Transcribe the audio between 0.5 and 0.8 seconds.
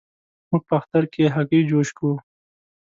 په